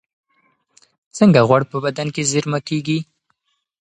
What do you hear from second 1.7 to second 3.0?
په بدن کې زېرمه کېږي؟